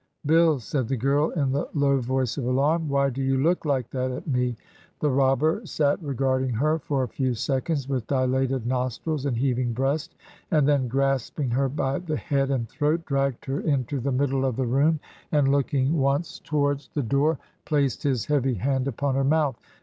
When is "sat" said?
5.63-6.01